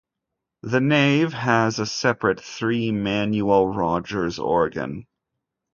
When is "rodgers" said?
3.67-4.39